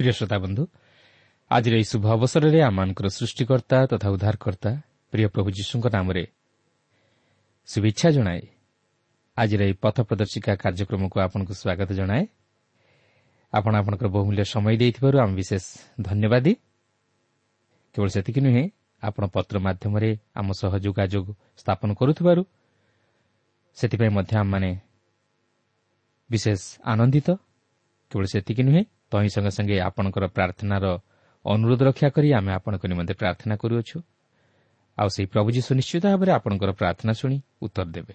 [0.00, 0.62] ପ୍ରିୟ ଶ୍ରୋତା ବନ୍ଧୁ
[1.50, 4.70] ଆଜିର ଏହି ଶୁଭ ଅବସରରେ ଆମମାନଙ୍କର ସୃଷ୍ଟିକର୍ତ୍ତା ତଥା ଉଦ୍ଧାରକର୍ତ୍ତା
[5.12, 6.24] ପ୍ରିୟ ପ୍ରଭୁ ଯୀଶୁଙ୍କ ନାମରେ
[7.68, 8.42] ଶୁଭେଚ୍ଛା ଜଣାଏ
[9.36, 12.24] ଆଜିର ଏହି ପଥ ପ୍ରଦର୍ଶିକା କାର୍ଯ୍ୟକ୍ରମକୁ ଆପଣଙ୍କୁ ସ୍ୱାଗତ ଜଣାଏ
[13.52, 15.64] ଆପଣ ଆପଣଙ୍କର ବହୁମୂଲ୍ୟ ସମୟ ଦେଇଥିବାରୁ ଆମେ ବିଶେଷ
[16.00, 16.52] ଧନ୍ୟବାଦୀ
[17.94, 18.64] କେବଳ ସେତିକି ନୁହେଁ
[19.02, 21.26] ଆପଣ ପତ୍ର ମାଧ୍ୟମରେ ଆମ ସହ ଯୋଗାଯୋଗ
[21.60, 22.42] ସ୍ଥାପନ କରୁଥିବାରୁ
[23.78, 24.70] ସେଥିପାଇଁ ମଧ୍ୟ ଆମମାନେ
[26.30, 27.28] ବିଶେଷ ଆନନ୍ଦିତ।
[28.10, 30.84] କେବଳ ସେତିକି ନୁହେଁ ତହିଁ ସଙ୍ଗେ ସଙ୍ଗେ ଆପଣଙ୍କର ପ୍ରାର୍ଥନାର
[31.44, 33.96] ଅନୁରୋଧ ରକ୍ଷା କରି ଆମେ ଆପଣଙ୍କ ନିମନ୍ତେ ପ୍ରାର୍ଥନା କରୁଅଛୁ।
[34.98, 38.14] ଆଉ ସେହି ପ୍ରଭୁ ଯୀଶୁ ନିଶ୍ଚିତ ଭାବରେ ଆପଣଙ୍କର ପ୍ରାର୍ଥନା ଶୁଣି ଉତ୍ତର ଦେବେ।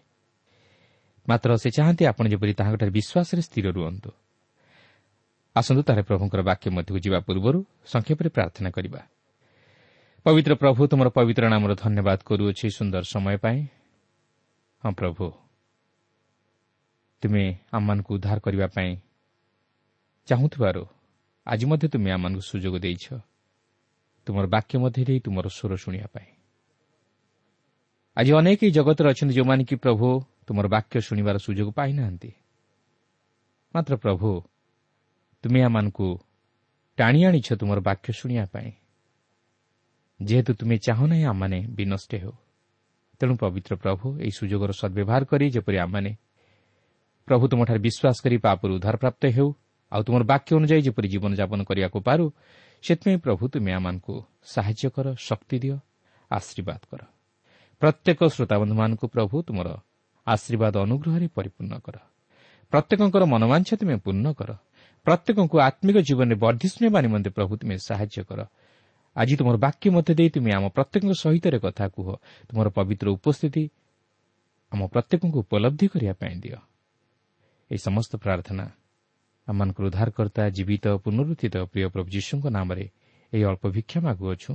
[1.28, 4.10] ମାତ୍ର ସେ ଚାହାନ୍ତି ଆପଣ ଯେପରି ତାହାଙ୍କଠାରେ ବିଶ୍ୱାସରେ ସ୍ଥିର ରୁହନ୍ତୁ।
[5.56, 9.02] ଆସନ୍ତୁ ତାହେଲେ ପ୍ରଭୁଙ୍କର ବାକ୍ୟ ମଧ୍ୟକୁ ଯିବା ପୂର୍ବରୁ ସଂକ୍ଷେପରେ ପ୍ରାର୍ଥନା କରିବା।
[10.26, 13.60] ପବିତ୍ର ପ୍ରଭୁ ତୁମର ପବିତ୍ର ନାମର ଧନ୍ୟବାଦ କରୁଅଛି ସୁନ୍ଦର ସମୟ ପାଇଁ।
[14.84, 15.26] ହଁ ପ୍ରଭୁ
[17.22, 18.92] ତୁମେ ଆମମାନଙ୍କୁ ଉଦ୍ଧାର କରିବା ପାଇଁ
[20.28, 20.84] ଚାହୁଁଥିବାରୁ
[21.48, 23.06] ଆଜି ମଧ୍ୟ ତୁମେ ଆମମାନଙ୍କୁ ସୁଯୋଗ ଦେଇଛ।
[24.26, 26.30] ତୁମର ବାକ୍ୟ ମଧ୍ୟ ଦେଇ ତୁମର ସ୍ୱର ଶୁଣିବା ପାଇଁ।
[28.18, 30.08] ଆଜି ଅନେକ ଏହି ଜଗତରେ ଅଛନ୍ତି ଯେଉଁମାନେ କି ପ୍ରଭୁ
[30.48, 32.32] ତୁମର ବାକ୍ୟ ଶୁଣିବାର ସୁଯୋଗ ପାଇନାହାନ୍ତି।
[33.76, 34.30] ମାତ୍ର ପ୍ରଭୁ
[35.44, 36.08] ତୁମେ ଆମମାନଙ୍କୁ
[36.98, 38.72] ଟାଣି ଆଣିଛ ତୁମର ବାକ୍ୟ ଶୁଣିବା ପାଇଁ।
[40.20, 42.34] ଯେହେତୁ ତୁମେ ଚାହୁଁ ନାହିଁ ଆମମାନେ ବିନଷ୍ଟ ହେଉ।
[43.20, 46.12] ତେଣୁ ପବିତ୍ର ପ୍ରଭୁ ଏହି ସୁଯୋଗର ସଦ୍ବ୍ୟବହାର କରି ଯେପରି ଆମମାନେ
[47.28, 49.50] ପ୍ରଭୁ ତୁମଠାରେ ବିଶ୍ୱାସ କରି ପାପରୁ ଉଦ୍ଧାରପ୍ରାପ୍ତ ହେଉ
[49.92, 52.26] ଆଉ ତୁମର ବାକ୍ୟ ଅନୁଯାୟୀ ଯେପରି ଜୀବନଯାପନ କରିବାକୁ ପାରୁ
[52.84, 54.14] ସେଥିପାଇଁ ପ୍ରଭୁ ତୁମେ ଆମମାନଙ୍କୁ
[54.46, 55.76] ସାହାଯ୍ୟ କର ଶକ୍ତି ଦିଅ
[56.32, 57.02] ଆଶୀର୍ବାଦ କର।
[57.82, 59.68] ପ୍ରତ୍ୟେକ ଶ୍ରୋତାବନ୍ଧୁମାନଙ୍କୁ ପ୍ରଭୁ ତୁମର
[60.28, 61.96] ଆଶୀର୍ବାଦ ଅନୁଗ୍ରହରେ ପରିପୂର୍ଣ୍ଣ କର।
[62.74, 64.50] ପ୍ରତ୍ୟେକଙ୍କର ମନୋବାଞ୍ଛା ତୁମେ ପୂର୍ଣ୍ଣ କର।
[65.06, 68.40] ପ୍ରତ୍ୟେକଙ୍କୁ ଆତ୍ମିକ ଜୀବନରେ ବର୍ଦ୍ଧିଷ୍ଣୁବା ନିମନ୍ତେ ପ୍ରଭୁ ତୁମେ ସାହାଯ୍ୟ କର।
[69.16, 72.08] ଆଜି ତୁମର ବାକ୍ୟ ମଧ୍ୟ ଦେଇ ତୁମେ ଆମ ପ୍ରତ୍ୟେକଙ୍କ ସହିତ କଥା କୁହ।
[72.50, 73.64] ତୁମର ପବିତ୍ର ଉପସ୍ଥିତି
[74.72, 76.58] ଆମ ପ୍ରତ୍ୟେକଙ୍କୁ ଉପଲବ୍ଧି କରିବା ପାଇଁ ଦିଅ।
[77.72, 78.66] ଏହି ସମସ୍ତ ପ୍ରାର୍ଥନା
[79.48, 82.86] ଆମମାନଙ୍କର ଉଦ୍ଧାରକର୍ତ୍ତା ଜୀବିତ ପୁନରୁତ୍ଥିତ ପ୍ରିୟ ପ୍ରଭୁ ଯୀଶୁଙ୍କ ନାମରେ
[83.34, 84.52] ଏହି ଅଳ୍ପ ଭିକ୍ଷା ମାଗୁଅଛୁ।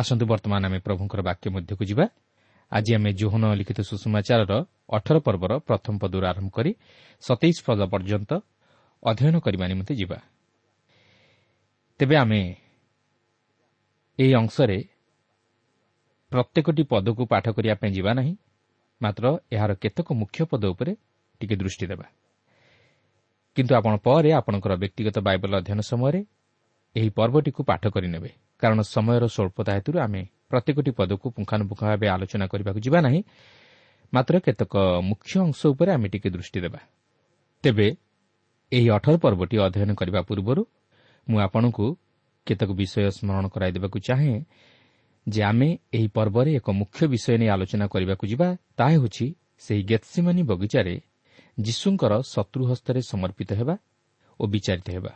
[0.00, 2.06] ଆସନ୍ତୁ ବର୍ତ୍ତମାନ ଆମେ ପ୍ରଭୁଙ୍କର ବାକ୍ୟ ମଧ୍ୟକୁ ଯିବା।
[2.72, 4.52] ଆଜି ଆମେ ଜୋହନ ଲିଖିତ ସୁଷମାଚାରର
[4.96, 6.70] ଅଠର ପର୍ବର ପ୍ରଥମ ପଦରୁ ଆରମ୍ଭ କରି
[7.22, 8.30] ସତେଇଶ ପଦ ପର୍ଯ୍ୟନ୍ତ
[9.02, 10.18] ଅଧ୍ୟୟନ କରିବା ନିମନ୍ତେ ଯିବା।
[12.00, 12.42] ତେବେ ଆମେ
[14.18, 14.78] ଏହି ଅଂଶରେ
[16.32, 18.36] ପ୍ରତ୍ୟେକଟି ପଦକୁ ପାଠ କରିବା ପାଇଁ ଯିବା ନାହିଁ।
[19.02, 20.92] ମାତ୍ର ଏହାର କେତେକ ମୁଖ୍ୟ ପଦ ଉପରେ
[21.40, 22.06] ଟିକେ ଦୃଷ୍ଟି ଦେବା।
[23.56, 26.20] କିନ୍ତୁ ଆପଣ ପରେ ଆପଣଙ୍କର ବ୍ୟକ୍ତିଗତ ବାଇବଲ ଅଧ୍ୟୟନ ସମୟରେ
[26.96, 32.80] ଏହି ପର୍ବଟିକୁ ପାଠ କରିନେବେ। କାରଣ ସମୟର ସ୍ୱଳ୍ପତା ହେତୁରୁ ଆମେ ପ୍ରତ୍ୟେକଟି ପଦକୁ ପୁଙ୍ଖାନୁପୁଙ୍ଖ ଭାବେ ଆଲୋଚନା କରିବାକୁ
[32.80, 33.20] ଯିବା ନାହିଁ।
[34.14, 36.80] ମାତ୍ର କେତେକ ମୁଖ୍ୟ ଅଂଶ ଉପରେ ଆମେ ଟିକେ ଦୃଷ୍ଟି ଦେବା।
[37.64, 37.88] ତେବେ
[38.72, 40.62] ଏହି ଅଠର ପର୍ବଟି ଅଧ୍ୟୟନ କରିବା ପୂର୍ବରୁ
[41.26, 41.86] ମୁଁ ଆପଣଙ୍କୁ
[42.46, 44.36] କେତେକ ବିଷୟ ସ୍କରଣ କରାଇଦେବାକୁ ଚାହେଁ
[45.28, 49.26] ଯେ ଆମେ ଏହି ପର୍ବରେ ଏକ ମୁଖ୍ୟ ବିଷୟ ନେଇ ଆଲୋଚନା କରିବାକୁ ଯିବା ତାହା ହେଉଛି
[49.58, 50.94] ସେହି ଗେତ୍ସିମାନି ବଗିଚାରେ
[51.60, 53.74] ଯୀଶୁଙ୍କର ଶତ୍ରୁ ହସ୍ତରେ ସମର୍ପିତ ହେବା
[54.40, 55.12] ଓ ବିଚାରିତ ହେବା।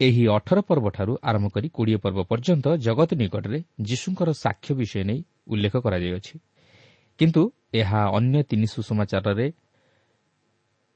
[0.00, 5.74] ଏହି ଅଠର ପର୍ବଠାରୁ ଆରମ୍ଭ କରି କୋଡ଼ିଏ ପର୍ବ ପର୍ଯ୍ୟନ୍ତ ଜଗତ ନିକଟରେ ଯୀଶୁଙ୍କର ସାକ୍ଷ୍ୟ ବିଷୟ ନେଇ ଉଲ୍ଲେଖ
[5.76, 6.34] କରାଯାଇଅଛି।
[7.18, 9.46] କିନ୍ତୁ ଏହା ଅନ୍ୟ ତିନି ସୁଷମାଚାରରେ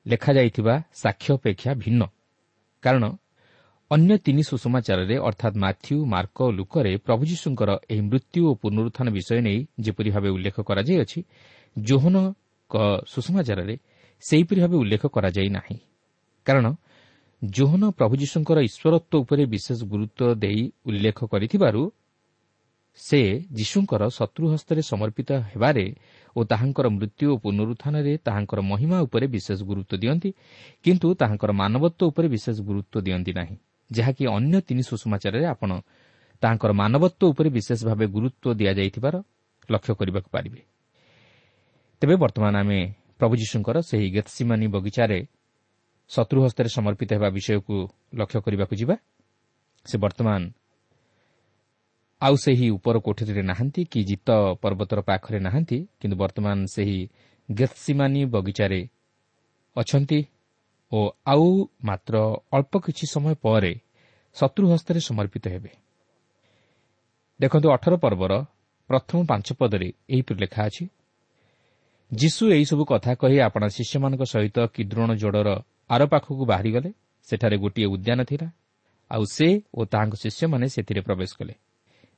[0.06, 2.03] ଲେଖାଯାଇଥିବା ସାକ୍ଷ୍ୟ ଅପେକ୍ଷା ଭିନ୍ନ।
[2.82, 3.05] କାରଣ
[3.90, 9.38] ଅନ୍ୟ ତିନି ସୁଷମାଚାରରେ ଅର୍ଥାତ୍ ମାଥ୍ୟୁ ମାର୍କ ଓ ଲୁକରେ ପ୍ରଭୁ ଯୀଶୁଙ୍କର ଏହି ମୃତ୍ୟୁ ଓ ପୁନରୁତ୍ଥାନ ବିଷୟ
[9.46, 11.20] ନେଇ ଯେପରି ଭାବେ ଉଲ୍ଲେଖ କରାଯାଇଅଛି
[11.76, 12.74] ଜୋହନଙ୍କ
[13.12, 13.74] ସୁଷମାଚାରରେ
[14.22, 15.78] ସେହିପରି ଭାବେ ଉଲ୍ଲେଖ କରାଯାଇ ନାହିଁ।
[16.46, 16.66] କାରଣ
[17.42, 21.82] ଜୋହନ ପ୍ରଭୁ ଯୀଶୁଙ୍କର ଈଶ୍ୱରତ୍ୱ ଉପରେ ବିଶେଷ ଗୁରୁତ୍ୱ ଦେଇ ଉଲ୍ଲେଖ କରିଥିବାରୁ
[23.00, 23.20] ସେ
[23.58, 25.86] ଯୀଶୁଙ୍କର ଶତ୍ରୁ ହସ୍ତରେ ସମର୍ପିତ ହେବାରେ
[26.36, 30.30] ଓ ତାହାଙ୍କର ମୃତ୍ୟୁ ଓ ପୁନରୁତ୍ଥାନରେ ତାହାଙ୍କର ମହିମା ଉପରେ ବିଶେଷ ଗୁରୁତ୍ୱ ଦିଅନ୍ତି
[30.84, 33.56] କିନ୍ତୁ ତାହାଙ୍କର ମାନବତ୍ୱ ଉପରେ ବିଶେଷ ଗୁରୁତ୍ୱ ଦିଅନ୍ତି ନାହିଁ।
[33.90, 35.70] ଯାହାକି ଅନ୍ୟ ତିନି ସୁଷମାଚାରରେ ଆପଣ
[36.42, 39.14] ତାହାଙ୍କର ମାନବତ୍ୱ ଉପରେ ବିଶେଷ ଭାବେ ଗୁରୁତ୍ୱ ଦିଆଯାଇଥିବାର
[39.68, 40.60] ଲକ୍ଷ୍ୟ କରିବାକୁ ପାରିବେ।
[42.02, 42.80] ତେବେ ବର୍ତ୍ତମାନ ଆମେ
[43.18, 45.18] ପ୍ରଭୁ ଯୀଶୁଙ୍କର ସେହି ଗେତ୍ସିମାନି ବଗିଚାରେ
[46.10, 47.76] ଶତ୍ରୁ ହସ୍ତରେ ସମର୍ପିତ ହେବା ବିଷୟକୁ
[48.14, 48.96] ଲକ୍ଷ୍ୟ କରିବାକୁ ଯିବା।
[49.86, 50.40] ସେ ବର୍ତ୍ତମାନ
[52.22, 54.28] ଆଉ ସେହି ଉପର କୋଠରୀରେ ନାହାନ୍ତି କି ଜିତ
[54.62, 56.98] ପର୍ବତର ପାଖରେ ନାହାନ୍ତି କିନ୍ତୁ ବର୍ତ୍ତମାନ ସେହି
[57.48, 58.80] ଗେତ୍ସିମାନି ବଗିଚାରେ
[59.76, 60.20] ଅଛନ୍ତି।
[60.92, 62.14] ଓ ଆଉ ମାତ୍ର
[62.52, 63.72] ଅଳ୍ପ କିଛି ସମୟ ପରେ
[64.36, 65.70] ଶତ୍ରୁ ହସ୍ତରେ ସମର୍ପିତ ହେବେ।
[67.40, 68.32] ଦେଖନ୍ତୁ ଅଠର ପର୍ବର
[68.90, 70.84] ପ୍ରଥମ ପାଞ୍ଚ ପଦରେ ଏହିପରି ଲେଖା ଅଛି।
[72.12, 75.48] ଯୀଶୁ ଏହିସବୁ କଥା କହି ଆପଣା ଶିଷ୍ୟମାନଙ୍କ ସହିତ କିଦ୍ରୋଣ ଯୋଡ଼ର
[75.90, 76.90] ଆର ପାଖକୁ ବାହାରିଗଲେ।
[77.28, 78.48] ସେଠାରେ ଗୋଟିଏ ଉଦ୍ୟାନ ଥିଲା।
[79.10, 81.55] ଆଉ ସେ ଓ ତାହାଙ୍କ ଶିଷ୍ୟମାନେ ସେଥିରେ ପ୍ରବେଶ କଲେ।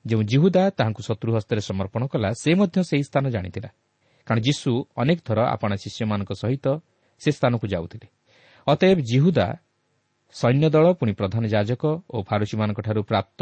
[0.06, 3.70] ଯେଉଁ ଜିହୁଦା ତାହାଙ୍କୁ ଶତ୍ରୁ ହସ୍ତରେ ସମର୍ପଣ କଲା ସେ ମଧ୍ୟ ସେହି ସ୍ଥାନ ଜାଣିଥିଲା।
[4.26, 6.66] କାରଣ ଯୀଶୁ ଅନେକ ଥର ଆପଣା ଶିଷ୍ୟମାନଙ୍କ ସହିତ
[7.20, 8.17] ସେ ସ୍ଥାନକୁ ଯାଉଥିଲେ।
[8.68, 9.46] ଅତଏବ ଜିହୁଦା
[10.34, 13.40] ସୈନ୍ୟ ଦଳ ପୁଣି ପ୍ରଧାନ ଯାଜକ ଓ ଫାରୁସିମାନଙ୍କଠାରୁ ପ୍ରାପ୍ତ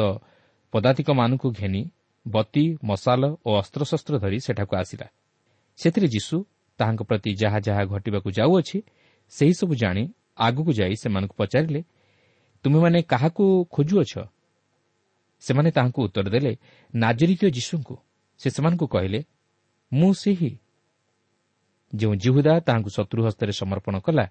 [0.73, 1.83] ପଦାତିକମାନଙ୍କୁ ଘେନି
[2.27, 5.07] ବତି ମଶାଲ ଓ ଅସ୍ତ୍ରଶସ୍ତ୍ର ଧରି ସେଠାକୁ ଆସିଲା।
[5.79, 6.37] ସେଥିରେ ଯୀଶୁ
[6.79, 8.79] ତାହାଙ୍କ ପ୍ରତି ଯାହା ଯାହା ଘଟିବାକୁ ଯାଉଅଛି
[9.33, 10.03] ସେହିସବୁ ଜାଣି
[10.37, 11.81] ଆଗକୁ ଯାଇ ସେମାନଙ୍କୁ ପଚାରିଲେ
[12.65, 14.13] ତୁମେମାନେ କାହାକୁ ଖୋଜୁଅଛ?
[15.43, 16.53] ସେମାନେ ତାହାଙ୍କୁ ଉତ୍ତର ଦେଲେ
[16.95, 17.95] ନାଜରିକୀୟ ଯୀଶୁଙ୍କୁ।
[18.41, 19.21] ସେ ସେମାନଙ୍କୁ କହିଲେ
[19.93, 20.51] ମୁଁ ସେହି।
[21.93, 24.25] ଯେଉଁ ଜିହୁଦା ତାହାଙ୍କୁ ଶତ୍ରୁ ହସ୍ତରେ ସମର୍ପଣ କଲା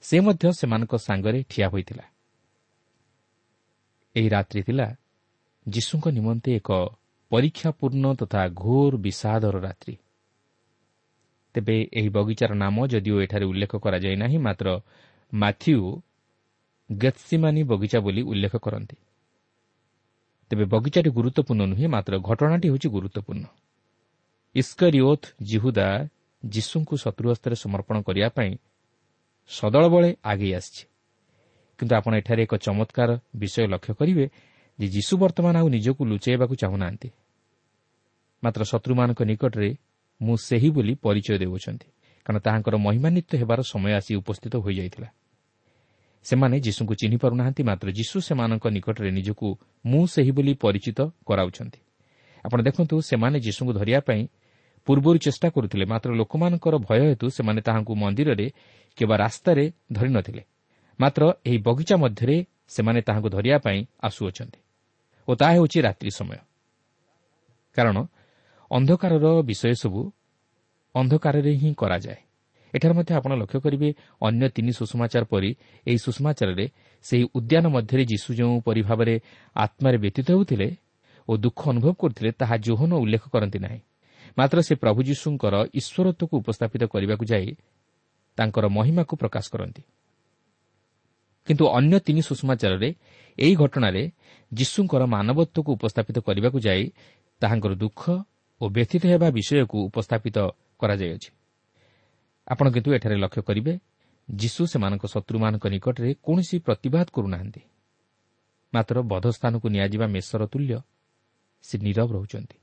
[0.00, 2.04] ସେ ମଧ୍ୟ ସେମାନଙ୍କ ସାଙ୍ଗରେ ଠିଆ ହୋଇଥିଲା।
[4.16, 4.86] ଏହି ରାତ୍ରି ଥିଲା
[5.66, 6.70] ଯୀଶୁଙ୍କ ନିମନ୍ତେ ଏକ
[7.30, 9.96] ପରୀକ୍ଷାପୂର୍ଣ୍ଣ ତଥା ଘୋର ବିଷାଦର ରାତ୍ରି।
[11.54, 14.80] ତେବେ ଏହି ବଗିଚାର ନାମ ଯଦିଓ ଏଠାରେ ଉଲ୍ଲେଖ କରାଯାଇ ନାହିଁ ମାତ୍ର
[15.32, 16.02] ମାଥ୍ୟୁ
[16.90, 18.96] ଗେତ୍ସିମାନି ବଗିଚା ବୋଲି ଉଲ୍ଲେଖ କରନ୍ତି।
[20.50, 23.44] ତେବେ ବଗିଚାଟି ଗୁରୁତ୍ୱପୂର୍ଣ୍ଣ ନୁହେଁ ମାତ୍ର ଘଟଣାଟି ହେଉଛି ଗୁରୁତ୍ୱପୂର୍ଣ୍ଣ।
[24.54, 25.88] ଇସ୍କରିଓଥ୍ ଜିହୁଦା
[26.44, 28.52] ଯୀଶୁଙ୍କୁ ଶତ୍ରୁହସ୍ତରେ ସମର୍ପଣ କରିବା ପାଇଁ
[29.48, 30.84] ସଦଳବଳେ ଆଗେଇ ଆସିଛି।
[31.78, 34.24] କିନ୍ତୁ ଆପଣ ଏଠାରେ ଏକ ଚମତ୍କାର ବିଷୟ ଲକ୍ଷ୍ୟ କରିବେ
[34.78, 37.08] ଯେ ଯୀଶୁ ବର୍ତ୍ତମାନ ଆଉ ନିଜକୁ ଲୁଚାଇବାକୁ ଚାହୁଁନାହାନ୍ତି।
[38.42, 39.70] ମାତ୍ର ଶତ୍ରୁମାନଙ୍କ ନିକଟରେ
[40.20, 41.88] ମୁଁ ସେହି ବୋଲି ପରିଚୟ ଦେଉଛନ୍ତି
[42.26, 45.08] କାରଣ ତାହାଙ୍କର ମହିମାନ୍ୱିତ ହେବାର ସମୟ ଆସି ଉପସ୍ଥିତ ହୋଇଯାଇଥିଲା।
[46.24, 49.48] ସେମାନେ ଯୀଶୁଙ୍କୁ ଚିହ୍ନି ପାରୁନାହାନ୍ତି ମାତ୍ର ଯୀଶୁ ସେମାନଙ୍କ ନିକଟରେ ନିଜକୁ
[49.86, 51.80] ମୁଁ ସେହି ବୋଲି ପରିଚିତ କରାଉଛନ୍ତି।
[52.44, 54.22] ଆପଣ ଦେଖନ୍ତୁ ସେମାନେ ଯୀଶୁଙ୍କୁ ଧରିବା ପାଇଁ
[54.86, 58.46] ପୂର୍ବରୁ ଚେଷ୍ଟା କରୁଥିଲେ ମାତ୍ର ଲୋକମାନଙ୍କର ଭୟ ହେତୁ ସେମାନେ ତାହାଙ୍କୁ ମନ୍ଦିରରେ
[58.96, 60.42] କିମ୍ବା ରାସ୍ତାରେ ଧରି ନ ଥିଲେ।
[61.00, 62.36] ମାତ୍ର ଏହି ବଗିଚା ମଧ୍ୟରେ
[62.68, 64.58] ସେମାନେ ତାହାଙ୍କୁ ଧରିବା ପାଇଁ ଆସୁଅଛନ୍ତି।
[65.28, 66.36] ଓ ତାହା ହେଉଛି ରାତ୍ରି ସମୟ।
[67.76, 67.96] କାରଣ
[68.70, 70.12] ଅନ୍ଧକାରର ବିଷୟ ସବୁ
[70.94, 72.20] ଅନ୍ଧକାରରେ ହିଁ କରାଯାଏ।
[72.74, 73.88] ଏଠାରେ ମଧ୍ୟ ଆପଣ ଲକ୍ଷ୍ୟ କରିବେ
[74.22, 75.50] ଅନ୍ୟ ତିନି ସୁଷମାଚାର ପରି
[75.86, 76.66] ଏହି ସୁଷମାଚାରରେ
[77.02, 79.14] ସେହି ଉଦ୍ୟାନ ମଧ୍ୟରେ ଯୀଶୁ ଯେଉଁପରି ଭାବରେ
[79.56, 80.68] ଆତ୍ମାରେ ବ୍ୟତୀତ ହେଉଥିଲେ
[81.28, 83.80] ଓ ଦୁଃଖ ଅନୁଭବ କରୁଥିଲେ ତାହା ଜୋହନ ଉଲ୍ଲେଖ କରନ୍ତି ନାହିଁ।
[84.38, 87.48] ମାତ୍ର ସେ ପ୍ରଭୁ ଯୀଶୁଙ୍କର ଈଶ୍ୱରତ୍ୱକୁ ଉପସ୍ଥାପିତ କରିବାକୁ ଯାଇ
[88.36, 89.82] ତାଙ୍କର ମହିମାକୁ ପ୍ରକାଶ କରନ୍ତି।
[91.46, 92.94] କିନ୍ତୁ ଅନ୍ୟ ତିନି ସୁଷମାଚାରରେ
[93.38, 94.12] ଏହି ଘଟଣାରେ
[94.52, 96.92] ଯୀଶୁଙ୍କର ମାନବତ୍ୱକୁ ଉପସ୍ଥାପିତ କରିବାକୁ ଯାଇ
[97.40, 98.02] ତାହାଙ୍କର ଦୁଃଖ
[98.60, 100.36] ଓ ବ୍ୟଥିତ ହେବା ବିଷୟକୁ ଉପସ୍ଥାପିତ
[100.78, 101.30] କରାଯାଇଅଛି।
[102.46, 103.78] ଆପଣ କିନ୍ତୁ ଏଠାରେ ଲକ୍ଷ୍ୟ କରିବେ
[104.30, 107.60] ଯୀଶୁ ସେମାନଙ୍କ ଶତ୍ରୁମାନଙ୍କ ନିକଟରେ କୌଣସି ପ୍ରତିବାଦ କରୁନାହାନ୍ତି।
[108.74, 110.80] ମାତ୍ର ବଧସ୍ଥାନକୁ ନିଆଯିବା ମେଷର ତୁଲ୍ୟ
[111.62, 112.58] ସେ ନିରବ ରହୁଛନ୍ତି।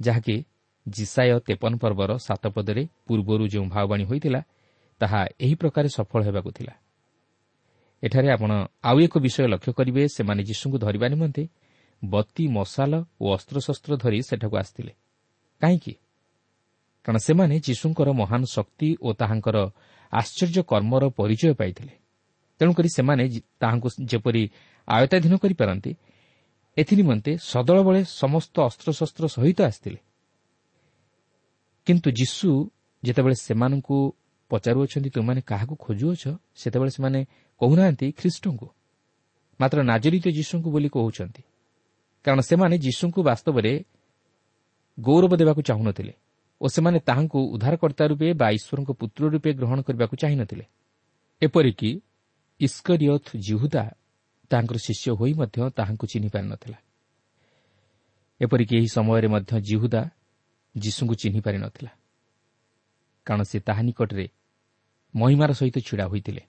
[0.00, 0.44] ଯାହାକି
[0.88, 4.40] ଜିସାୟ ତେପନ ପର୍ବର ସାତ ପଦରେ ପୂର୍ବରୁ ଯେଉଁ ଭାବବାଣୀ ହୋଇଥିଲା
[5.00, 6.74] ତାହା ଏହି ପ୍ରକାର ସଫଳ ହେବାକୁ ଥିଲା।
[8.02, 8.50] ଏଠାରେ ଆପଣ
[8.84, 11.48] ଆଉ ଏକ ବିଷୟ ଲକ୍ଷ୍ୟ କରିବେ ସେମାନେ ଯୀଶୁଙ୍କୁ ଧରିବା ନିମନ୍ତେ
[12.04, 14.92] ବତି ମଶାଲ ଓ ଅସ୍ତ୍ରଶସ୍ତ୍ର ଧରି ସେଠାକୁ ଆସିଥିଲେ।
[15.60, 15.94] କାହିଁକି?
[17.04, 19.56] କାରଣ ସେମାନେ ଯୀଶୁଙ୍କର ମହାନ ଶକ୍ତି ଓ ତାହାଙ୍କର
[20.12, 21.94] ଆଶ୍ଚର୍ଯ୍ୟ କର୍ମର ପରିଚୟ ପାଇଥିଲେ।
[22.60, 23.22] ତେଣୁକରି ସେମାନେ
[23.60, 24.42] ତାହାଙ୍କୁ ଯେପରି
[24.88, 25.92] ଆୟତାଧୀନ କରିପାରନ୍ତି
[26.76, 30.00] ଏଥିନିମନ୍ତେ ସଦଳବଳେ ସମସ୍ତ ଅସ୍ତ୍ରଶସ୍ତ୍ର ସହିତ ଆସିଥିଲେ।
[31.88, 32.48] କିନ୍ତୁ ଯୀଶୁ
[33.02, 33.98] ଯେତେବେଳେ ସେମାନଙ୍କୁ
[34.50, 36.22] ପଚାରୁଅଛନ୍ତି ତୁମମାନେ କାହାକୁ ଖୋଜୁଅଛ?
[36.60, 37.20] ସେତେବେଳେ ସେମାନେ
[37.60, 38.66] କହୁନାହାନ୍ତି ଖ୍ରୀଷ୍ଟଙ୍କୁ।
[39.60, 41.42] ମାତ୍ର ନାଜରିତ ଯୀଶୁଙ୍କୁ ବୋଲି କହୁଛନ୍ତି।
[42.24, 43.72] କାରଣ ସେମାନେ ଯୀଶୁଙ୍କୁ ବାସ୍ତବରେ
[44.98, 46.12] ଗୌରବ ଦେବାକୁ ଚାହୁଁନଥିଲେ
[46.60, 50.64] ଓ ସେମାନେ ତାହାଙ୍କୁ ଉଦ୍ଧାରକର୍ତ୍ତା ରୂପେ ବା ଈଶ୍ୱରଙ୍କ ପୁତ୍ର ରୂପେ ଗ୍ରହଣ କରିବାକୁ ଚାହିଁନଥିଲେ।
[51.42, 51.90] ଏପରିକି
[52.60, 53.84] ଇସ୍କରିୟଥ୍ ଜିହୁଦା
[54.50, 56.78] ତାଙ୍କର ଶିଷ୍ୟ ହୋଇ ମଧ୍ୟ ତାହାଙ୍କୁ ଚିହ୍ନି ପାରିନଥିଲା।
[58.40, 60.02] ଏପରିକି ଏହି ସମୟରେ ମଧ୍ୟ ଜିହୁଦା
[60.78, 61.90] ଯୀଶୁଙ୍କୁ ଚିହ୍ନି ପାରିନଥିଲା
[63.26, 64.26] କାରଣ ସେ ତାହା ନିକଟରେ
[65.14, 66.42] ମହିମାର ସହିତ ଛିଡ଼ା ହୋଇଥିଲେ।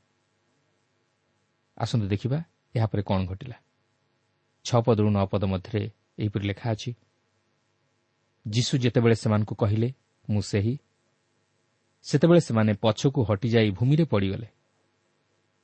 [1.78, 2.40] ଆସନ୍ତୁ ଦେଖିବା
[2.76, 3.58] ଏହାପରେ କ'ଣ ଘଟିଲା।
[4.66, 5.82] ଛଅ ପଦରୁ ନଅ ପଦ ମଧ୍ୟରେ
[6.20, 6.92] ଏହିପରି ଲେଖା ଅଛି
[8.46, 9.90] ଯୀଶୁ ଯେତେବେଳେ ସେମାନଙ୍କୁ କହିଲେ
[10.30, 10.76] ମୁଁ ସେହି।
[12.06, 14.48] ସେତେବେଳେ ସେମାନେ ପଛକୁ ହଟିଯାଇ ଭୂମିରେ ପଡ଼ିଗଲେ।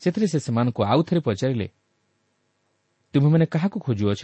[0.01, 1.67] ସେଥିରେ ସେ ସେମାନଙ୍କୁ ଆଉଥରେ ପଚାରିଲେ
[3.13, 4.21] ତୁମେମାନେ କାହାକୁ ଖୋଜୁଅଛ?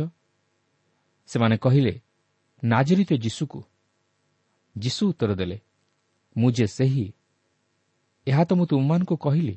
[1.30, 1.94] ସେମାନେ କହିଲେ
[2.64, 3.60] ନାଜରିତ ଯୀଶୁକୁ।
[4.76, 5.58] ଯୀଶୁ ଉତ୍ତର ଦେଲେ
[6.36, 7.08] ମୁଁ ଯେ ସେହି
[8.28, 9.56] ଏହା ତ ମୁଁ ତୁମମାନଙ୍କୁ କହିଲି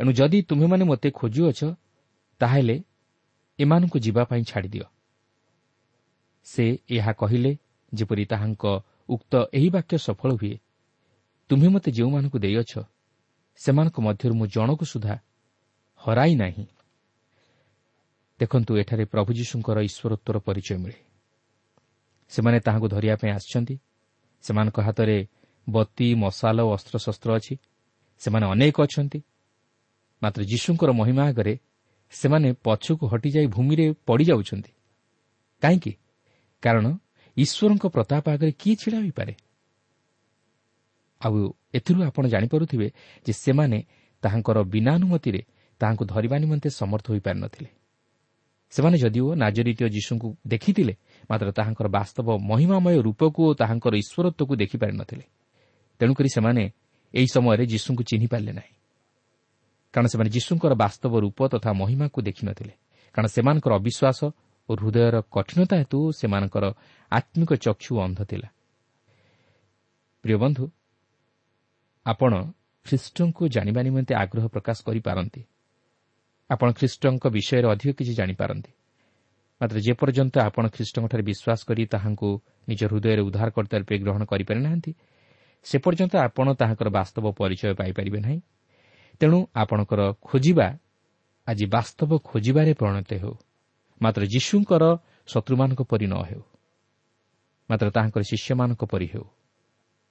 [0.00, 1.60] ଏଣୁ ଯଦି ତୁମେମାନେ ମୋତେ ଖୋଜୁଅଛ
[2.40, 2.76] ତାହେଲେ
[3.58, 4.86] ଏମାନଙ୍କୁ ଯିବା ପାଇଁ ଛାଡ଼ିଦିଅ
[6.46, 7.52] ସେ ଏହା କହିଲେ
[7.92, 8.64] ଯେପରି ତାହାଙ୍କ
[9.08, 10.56] ଉକ୍ତ ଏହି ବାକ୍ୟ ସଫଳ ହୁଏ
[11.50, 12.72] ତୁମେ ମୋତେ ଯେଉଁମାନଙ୍କୁ ଦେଇଅଛ
[13.60, 15.14] ସେମାନଙ୍କ ମଧ୍ୟରୁ ମୁଁ ଜଣକୁ ସୁଦ୍ଧା
[16.00, 16.66] ହରାଇ ନାହିଁ
[18.40, 21.09] ଦେଖନ୍ତୁ ଏଠାରେ ପ୍ରଭୁ ଯୀଶୁଙ୍କର ଈଶ୍ୱରତ୍ୱର ପରିଚୟ ମିଳେ
[22.30, 23.74] ସେମାନେ ତାହାଙ୍କୁ ଧରିବା ପାଇଁ ଆସିଛନ୍ତି।
[24.44, 25.16] ସେମାନଙ୍କ ହାତରେ
[25.66, 27.54] ବତି ମଶାଲ ଓ ଅସ୍ତ୍ରଶସ୍ତ୍ର ଅଛି।
[28.20, 29.18] ସେମାନେ ଅନେକ ଅଛନ୍ତି।
[30.22, 31.54] ମାତ୍ର ଯୀଶୁଙ୍କର ମହିମା ଆଗରେ
[32.12, 34.72] ସେମାନେ ପଛକୁ ହଟିଯାଇ ଭୂମିରେ ପଡ଼ିଯାଉଛନ୍ତି।
[35.62, 35.92] କାହିଁକି?
[36.62, 36.86] କାରଣ
[37.36, 39.34] ଈଶ୍ୱରଙ୍କ ପ୍ରତାପ ଆଗରେ କିଏ ଛିଡ଼ା ହୋଇପାରେ?
[41.20, 41.36] ଆଉ
[41.74, 42.88] ଏଥିରୁ ଆପଣ ଜାଣିପାରୁଥିବେ
[43.26, 43.78] ଯେ ସେମାନେ
[44.22, 45.40] ତାହାଙ୍କର ବିନାନୁମତିରେ
[45.80, 47.70] ତାହାଙ୍କୁ ଧରିବା ନିମନ୍ତେ ସମର୍ଥ ହୋଇପାରିନଥିଲେ
[48.72, 50.94] ସେମାନେ ଯଦିଓ ନାଜରିତୀୟ ଯୀଶୁଙ୍କୁ ଦେଖିଥିଲେ
[51.30, 55.24] ମାତ୍ର ତାହାଙ୍କର ବାସ୍ତବ ମହିମାମୟ ରୂପକୁ ଓ ତାହାଙ୍କର ଈଶ୍ୱରତ୍ୱକୁ ଦେଖିପାରିନଥିଲେ।
[56.00, 56.62] ତେଣୁକରି ସେମାନେ
[57.14, 58.72] ଏହି ସମୟରେ ଯୀଶୁଙ୍କୁ ଚିହ୍ନି ପାରିଲେ ନାହିଁ।
[59.94, 62.74] କାରଣ ସେମାନେ ଯୀଶୁଙ୍କର ବାସ୍ତବ ରୂପ ତଥା ମହିମାକୁ ଦେଖିନଥିଲେ।
[63.14, 64.18] କାରଣ ସେମାନଙ୍କର ଅବିଶ୍ୱାସ
[64.68, 66.64] ଓ ହୃଦୟର କଠିନତା ହେତୁ ସେମାନଙ୍କର
[67.12, 68.48] ଆତ୍ମିକ ଚକ୍ଷୁ ଅନ୍ଧ ଥିଲା।
[70.22, 70.64] ପ୍ରିୟ ବନ୍ଧୁ
[72.06, 72.32] ଆପଣ
[72.86, 75.42] ଖ୍ରୀଷ୍ଟଙ୍କୁ ଜାଣିବା ନିମନ୍ତେ ଆଗ୍ରହ ପ୍ରକାଶ କରିପାରନ୍ତି।
[76.50, 78.70] ଆପଣ ଖ୍ରୀଷ୍ଟଙ୍କ ବିଷୟରେ ଅଧିକ କିଛି ଜାଣିପାରନ୍ତି।
[79.60, 82.28] ମାତ୍ର ଯେପର୍ଯ୍ୟନ୍ତ ଆପଣ ଖ୍ରୀଷ୍ଟଙ୍କଠାରେ ବିଶ୍ୱାସ କରି ତାହାଙ୍କୁ
[82.68, 84.92] ନିଜ ହୃଦୟରେ ଉଦ୍ଧାରକର୍ତ୍ତା ରୂପେ ଗ୍ରହଣ କରିପାରି ନାହାନ୍ତି
[85.66, 88.40] ସେ ପର୍ଯ୍ୟନ୍ତ ଆପଣ ତାହାଙ୍କର ବାସ୍ତବ ପରିଚୟ ପାଇପାରିବେ ନାହିଁ।
[89.20, 90.66] ତେଣୁ ଆପଣଙ୍କର ଖୋଜିବା
[91.46, 93.34] ଆଜି ବାସ୍ତବ ଖୋଜିବାରେ ପରିଣତ ହେଉ।
[94.00, 94.84] ମାତ୍ର ଯୀଶୁଙ୍କର
[95.28, 96.42] ଶତ୍ରୁମାନଙ୍କ ପରି ନ ହେଉ।
[97.70, 99.26] ମାତ୍ର ତାହାଙ୍କର ଶିଷ୍ୟମାନଙ୍କ ପରି ହେଉ।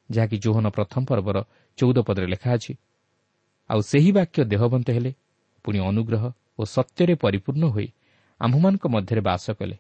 [0.10, 1.38] ଯାହାକି ଜୋହନ ପ୍ରଥମ ପର୍ବର
[1.78, 2.74] ଚଉଦ ପଦରେ ଲେଖା ଅଛି
[3.70, 5.12] ଆଉ ସେହି ବାକ୍ୟ ଦେହବନ୍ତ ହେଲେ
[5.66, 6.24] ପୁଣି ଅନୁଗ୍ରହ
[6.60, 7.88] ଓ ସତ୍ୟରେ ପରିପୂର୍ଣ୍ଣ ହୋଇ
[8.42, 9.78] ଆମ୍ଭମାନଙ୍କ ମଧ୍ୟରେ ବାସ କଲେ।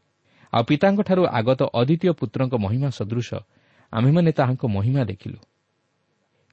[0.53, 3.29] ଆଉ ପିତାଙ୍କଠାରୁ ଆଗତ ଅଦ୍ୱିତୀୟ ପୁତ୍ରଙ୍କ ମହିମା ସଦୃଶ
[3.93, 5.39] ଆମ୍ଭେମାନେ ତାହାଙ୍କ ମହିମା ଦେଖିଲୁ।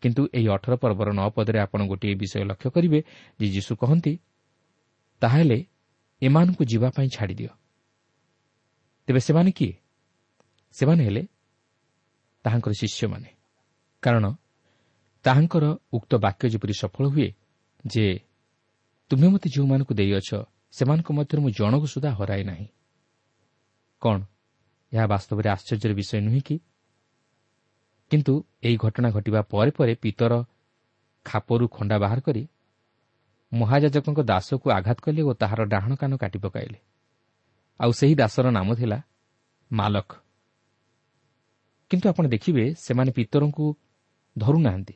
[0.03, 2.99] କିନ୍ତୁ ଏହି ଅଠର ପର୍ବର ନଅ ପଦରେ ଆପଣ ଗୋଟିଏ ବିଷୟ ଲକ୍ଷ୍ୟ କରିବେ
[3.41, 4.13] ଯେ ଯୀଶୁ କହନ୍ତି
[5.21, 5.59] ତାହେଲେ
[6.23, 7.53] ଏମାନଙ୍କୁ ଯିବା ପାଇଁ ଛାଡ଼ିଦିଅ।
[9.07, 9.75] ତେବେ ସେମାନେ କିଏ?
[10.73, 11.23] ସେମାନେ ହେଲେ
[12.45, 13.29] ତାହାଙ୍କର ଶିଷ୍ୟମାନେ।
[14.03, 14.25] କାରଣ
[15.25, 17.29] ତାହାଙ୍କର ଉକ୍ତ ବାକ୍ୟ ଯେପରି ସଫଳ ହୁଏ
[17.87, 18.21] ଯେ
[19.11, 20.31] ତୁମେ ମୋତେ ଯେଉଁମାନଙ୍କୁ ଦେଇଅଛ
[20.79, 22.67] ସେମାନଙ୍କ ମଧ୍ୟରେ ମୁଁ ଜଣକୁ ସୁଦ୍ଧା ହରାଏ ନାହିଁ।
[24.03, 24.23] କ'ଣ?
[24.93, 26.59] ଏହା ବାସ୍ତବରେ ଆଶ୍ଚର୍ଯ୍ୟର ବିଷୟ ନୁହେଁ
[28.11, 30.45] କିନ୍ତୁ ଏହି ଘଟଣା ଘଟିବା ପରେ ପରେ ପିତର
[31.25, 32.49] ଖାପରୁ ଖଣ୍ଡା ବାହାର କରି
[33.53, 36.79] ମହାଯାଜକଙ୍କ ଦାସକୁ ଆଘାତ କଲେ ଓ ତାହାର ଡାହାଣ କାନ କାଟି ପକାଇଲେ।
[37.81, 39.03] ଆଉ ସେହି ଦାସର ନାମ ଥିଲା
[39.73, 40.13] ମାଲକ।
[41.91, 43.77] କିନ୍ତୁ ଆପଣ ଦେଖିବେ ସେମାନେ ପିତରଙ୍କୁ
[44.39, 44.95] ଧରୁନାହାନ୍ତି।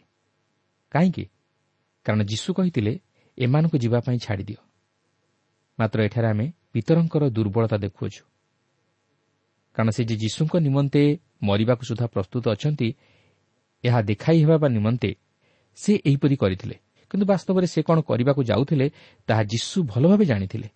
[0.90, 1.24] କାହିଁକି?
[2.04, 3.00] କାରଣ ଯୀଶୁ କହିଥିଲେ
[3.38, 4.69] ଏମାନଙ୍କୁ ଯିବା ପାଇଁ ଛାଡ଼ିଦିଅ।
[5.80, 8.22] ମାତ୍ର ଏଠାରେ ଆମେ ପିତରଙ୍କର ଦୁର୍ବଳତା ଦେଖୁଅଛୁ।
[9.76, 11.02] କାରଣ ସେ ଯେ ଯୀଶୁଙ୍କ ନିମନ୍ତେ
[11.42, 12.88] ମରିବାକୁ ସୁଦ୍ଧା ପ୍ରସ୍ତୁତ ଅଛନ୍ତି
[13.84, 15.10] ଏହା ଦେଖାଇ ହେବା ନିମନ୍ତେ
[15.78, 16.76] ସେ ଏହିପରି କରିଥିଲେ।
[17.10, 18.86] କିନ୍ତୁ ବାସ୍ତବରେ ସେ କ'ଣ କରିବାକୁ ଯାଉଥିଲେ
[19.28, 20.68] ତାହା ଯୀଶୁ ଭଲ ଭାବେ ଜାଣିଥିଲେ।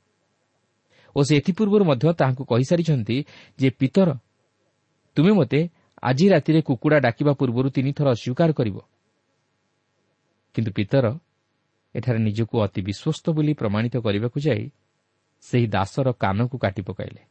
[1.17, 3.17] ଓ ସେ ଏଥିପୂର୍ବରୁ ମଧ୍ୟ ତାହାଙ୍କୁ କହିସାରିଛନ୍ତି
[3.59, 4.09] ଯେ ପିତର
[5.17, 5.61] ତୁମେ ମୋତେ
[6.03, 8.77] ଆଜି ରାତିରେ କୁକୁଡ଼ା ଡାକିବା ପୂର୍ବରୁ ତିନିଥର ଅସ୍ୱୀକାର କରିବ।
[10.55, 11.07] କିନ୍ତୁ ପିତର
[11.95, 14.65] ଏଠାରେ ନିଜକୁ ଅତି ବିଶ୍ୱସ୍ତ ବୋଲି ପ୍ରମାଣିତ କରିବାକୁ ଯାଇ
[15.45, 17.23] ସେହି ଦାସର କାନକୁ କାଟି ପକାଇଲେ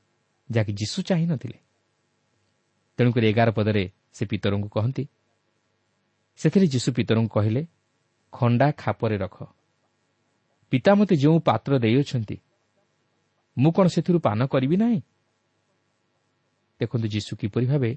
[0.49, 1.57] ଯାହାକି ଯୀଶୁ ଚାହିଁ ନଥିଲେ।
[2.99, 5.03] ତେଣୁକରି ଏଗାର ପଦରେ ସେ ପିତରଙ୍କୁ କହନ୍ତି।
[6.39, 7.61] ସେଥିରେ ଯୀଶୁ ପିତରଙ୍କୁ କହିଲେ
[8.33, 9.37] ଖଣ୍ଡା ଖାପରେ ରଖ।
[10.71, 12.37] ପିତା ମୋତେ ଯେଉଁ ପାତ୍ର ଦେଇଅଛନ୍ତି
[13.57, 14.99] ମୁଁ କ'ଣ ସେଥିରୁ ପାନ କରିବି ନାହିଁ?
[16.79, 17.91] ଦେଖନ୍ତୁ ଯୀଶୁ କିପରି ଭାବେ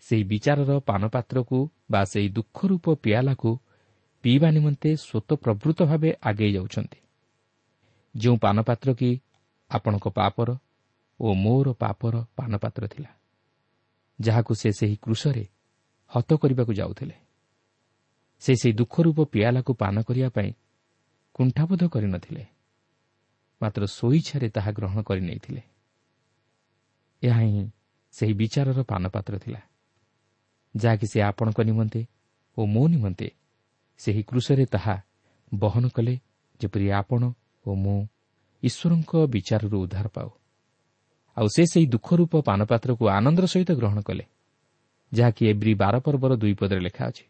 [0.00, 1.58] ସେହି ବିଚାରର ପାନପାତ୍ରକୁ
[1.90, 3.50] ବା ସେହି ଦୁଃଖରୂପ ପିଆଲାକୁ
[4.24, 6.98] ପିଇବା ନିମନ୍ତେ ସ୍ୱତ ପ୍ରବୃତ୍ତ ଭାବେ ଆଗେଇ ଯାଉଛନ୍ତି।
[8.14, 9.10] ଯେଉଁ ପାନପାତ୍ର କି
[9.70, 10.48] ଆପଣଙ୍କ ପାପର
[11.20, 13.10] ଓ ମୋର ପାପର ପାନପାତ୍ର ଥିଲା
[14.18, 15.44] ଯାହାକୁ ସେ ସେହି କୃଷରେ
[16.10, 17.16] ହତ କରିବାକୁ ଯାଉଥିଲେ।
[18.42, 20.50] ସେ ସେହି ଦୁଃଖରୂପ ପିଆଲାକୁ ପାନ କରିବା ପାଇଁ
[21.34, 22.44] କୁଣ୍ଠାବୋଧ କରିନଥିଲେ
[23.60, 25.62] ମାତ୍ର ସ୍ୱଇଚ୍ଛାରେ ତାହା ଗ୍ରହଣ କରିନେଇଥିଲେ।
[27.22, 27.64] ଏହା ହିଁ
[28.14, 29.60] ସେହି ବିଚାରର ପାନପାତ୍ର ଥିଲା
[30.74, 32.00] ଯାହାକି ସେ ଆପଣଙ୍କ ନିମନ୍ତେ
[32.56, 33.28] ଓ ମୋ ନିମନ୍ତେ
[34.00, 34.96] ସେହି କୃଷରେ ତାହା
[35.54, 36.14] ବହନ କଲେ
[36.60, 37.22] ଯେପରି ଆପଣ
[37.66, 37.98] ଓ ମୁଁ
[38.62, 40.30] ଈଶ୍ୱରଙ୍କ ବିଚାରରୁ ଉଦ୍ଧାର ପାଉ।
[41.36, 44.24] ଆଉ ସେ ସେହି ଦୁଃଖରୂପ ପାନପାତ୍ରକୁ ଆନନ୍ଦର ସହିତ ଗ୍ରହଣ କଲେ
[45.12, 47.24] ଯାହାକି ଏବ୍ରି ବାର ପର୍ବର ଦୁଇ ପଦରେ ଲେଖା ଅଛି।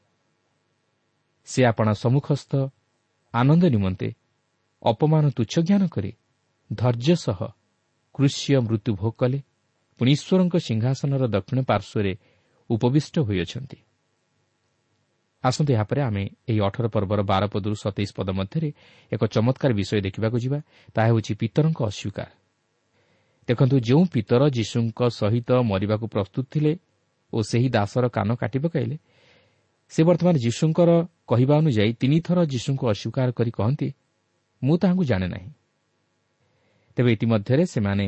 [1.44, 2.52] ସେ ଆପଣା ସମ୍ମୁଖସ୍ଥ
[3.34, 4.08] ଆନନ୍ଦ ନିମନ୍ତେ
[4.82, 6.12] ଅପମାନ ତୁଚ୍ଛ ଜ୍ଞାନ କରି
[6.72, 7.38] ଧୈର୍ଯ୍ୟ ସହ
[8.14, 9.38] କୃଷ୍ୟ ମୃତ୍ୟୁ ଭୋଗ କଲେ
[10.00, 12.12] ପୁଣି ଈଶ୍ୱରଙ୍କ ସିଂହାସନର ଦକ୍ଷିଣ ପାର୍ଶ୍ୱରେ
[12.70, 13.78] ଉପବିଷ୍ଟ ହୋଇଅଛନ୍ତି।
[15.44, 18.68] ଆସନ୍ତୁ ଏହାପରେ ଆମେ ଏହି ଅଠର ପର୍ବର ବାର ପଦରୁ ସତେଇଶ ପଦ ମଧ୍ୟରେ
[19.12, 20.58] ଏକ ଚମତ୍କାର ବିଷୟ ଦେଖିବାକୁ ଯିବା।
[20.94, 22.28] ତାହା ହେଉଛି ପିତରଙ୍କ ଅସ୍ୱୀକାର।
[23.48, 26.72] ଦେଖନ୍ତୁ ଯେଉଁ ପିତର ଯୀଶୁଙ୍କ ସହିତ ମରିବାକୁ ପ୍ରସ୍ତୁତ ଥିଲେ
[27.32, 28.96] ଓ ସେହି ଦାସର କାନ କାଟି ପକାଇଲେ
[29.92, 30.90] ସେ ବର୍ତ୍ତମାନ ଯୀଶୁଙ୍କର
[31.26, 33.88] କହିବା ଅନୁଯାୟୀ ତିନିଥର ଯୀଶୁଙ୍କୁ ଅସ୍ୱୀକାର କରି କହନ୍ତି
[34.62, 35.50] ମୁଁ ତାହାଙ୍କୁ ଜାଣେ ନାହିଁ।
[36.96, 38.06] ତେବେ ଇତିମଧ୍ୟରେ ସେମାନେ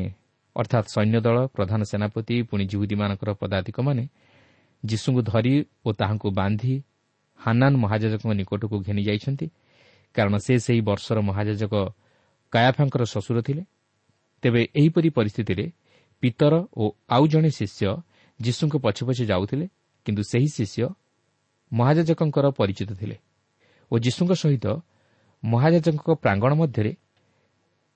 [0.55, 4.03] ଅର୍ଥାତ୍ ସୈନ୍ୟ ଦଳ ପ୍ରଧାନ ସେନାପତି ପୁଣି ଜୁହୁଦୀମାନଙ୍କର ପଦାଧିକମାନେ
[4.83, 6.75] ଯୀଶୁଙ୍କୁ ଧରି ଓ ତାହାଙ୍କୁ ବାନ୍ଧି
[7.43, 9.47] ହାନାନ ମହାଯାଜକଙ୍କ ନିକଟକୁ ଘେନି ଯାଇଛନ୍ତି
[10.15, 11.73] କାରଣ ସେ ସେହି ବର୍ଷର ମହାଯାଜକ
[12.53, 13.63] କାୟାଫାଙ୍କର ଶ୍ୱଶୁର ଥିଲେ।
[14.43, 15.65] ତେବେ ଏହିପରି ପରିସ୍ଥିତିରେ
[16.23, 17.87] ପିତର ଓ ଆଉ ଜଣେ ଶିଷ୍ୟ
[18.39, 19.65] ଯୀଶୁଙ୍କ ପଛେ ପଛେ ଯାଉଥିଲେ
[20.05, 20.85] କିନ୍ତୁ ସେହି ଶିଷ୍ୟ
[21.71, 23.17] ମହାଯାଜକଙ୍କର ପରିଚିତ ଥିଲେ
[23.91, 24.65] ଓ ଯୀଶୁଙ୍କ ସହିତ
[25.43, 26.91] ମହାଯାଜକଙ୍କ ପ୍ରାଙ୍ଗଣ ମଧ୍ୟରେ